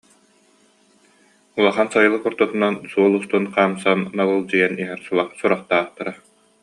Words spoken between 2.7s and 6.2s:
суол устун хаамсан налылдьыйан иһэр сурахтаахтара